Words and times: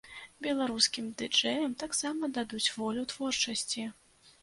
Беларускім 0.45 1.11
ды-джэям 1.19 1.77
таксама 1.85 2.33
дадуць 2.41 2.65
волю 2.81 3.09
творчасці. 3.15 3.91